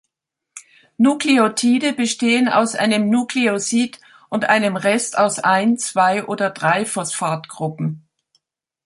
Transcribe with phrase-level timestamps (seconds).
[0.97, 8.01] Nukleotide bestehen aus einem Nukleosid und einem Rest aus ein, zwei oder drei Phosphatgruppen.